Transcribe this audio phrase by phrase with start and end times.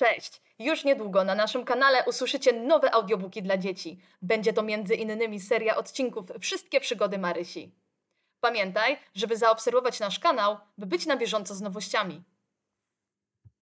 [0.00, 0.40] Cześć!
[0.58, 4.00] Już niedługo na naszym kanale usłyszycie nowe audiobooki dla dzieci.
[4.22, 7.74] Będzie to między innymi seria odcinków Wszystkie przygody Marysi.
[8.40, 12.22] Pamiętaj, żeby zaobserwować nasz kanał, by być na bieżąco z nowościami.